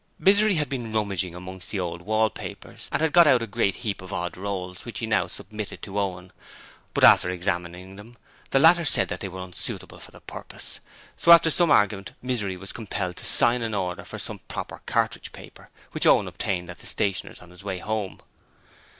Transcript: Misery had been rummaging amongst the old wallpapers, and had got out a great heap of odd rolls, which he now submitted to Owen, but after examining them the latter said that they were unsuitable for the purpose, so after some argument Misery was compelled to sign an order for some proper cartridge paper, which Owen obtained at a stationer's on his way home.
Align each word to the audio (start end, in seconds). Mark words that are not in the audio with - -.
Misery 0.17 0.55
had 0.55 0.67
been 0.67 0.91
rummaging 0.91 1.35
amongst 1.35 1.69
the 1.69 1.79
old 1.79 2.01
wallpapers, 2.01 2.89
and 2.91 3.03
had 3.03 3.13
got 3.13 3.27
out 3.27 3.43
a 3.43 3.45
great 3.45 3.75
heap 3.85 4.01
of 4.01 4.11
odd 4.11 4.35
rolls, 4.35 4.83
which 4.83 4.97
he 4.97 5.05
now 5.05 5.27
submitted 5.27 5.83
to 5.83 5.99
Owen, 5.99 6.31
but 6.95 7.03
after 7.03 7.29
examining 7.29 7.97
them 7.97 8.15
the 8.49 8.57
latter 8.57 8.83
said 8.83 9.09
that 9.09 9.19
they 9.19 9.27
were 9.27 9.41
unsuitable 9.43 9.99
for 9.99 10.09
the 10.09 10.19
purpose, 10.19 10.79
so 11.15 11.31
after 11.31 11.51
some 11.51 11.69
argument 11.69 12.13
Misery 12.19 12.57
was 12.57 12.73
compelled 12.73 13.17
to 13.17 13.25
sign 13.25 13.61
an 13.61 13.75
order 13.75 14.03
for 14.03 14.17
some 14.17 14.39
proper 14.47 14.81
cartridge 14.87 15.31
paper, 15.33 15.69
which 15.91 16.07
Owen 16.07 16.27
obtained 16.27 16.71
at 16.71 16.81
a 16.81 16.87
stationer's 16.87 17.39
on 17.39 17.51
his 17.51 17.63
way 17.63 17.77
home. 17.77 18.19